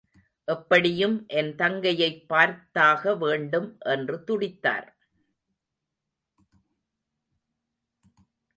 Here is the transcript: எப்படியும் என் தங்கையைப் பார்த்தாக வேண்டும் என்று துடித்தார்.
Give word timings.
எப்படியும் 0.47 1.25
என் 1.27 1.55
தங்கையைப் 1.55 2.25
பார்த்தாக 2.29 3.17
வேண்டும் 3.17 3.77
என்று 3.79 4.23
துடித்தார். 4.27 4.87